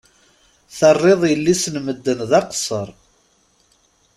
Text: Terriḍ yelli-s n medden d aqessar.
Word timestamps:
Terriḍ 0.77 1.21
yelli-s 1.29 1.63
n 1.73 1.75
medden 1.85 2.19
d 2.29 2.31
aqessar. 2.39 2.89